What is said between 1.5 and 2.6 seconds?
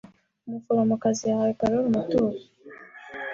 Karoli umutuzo.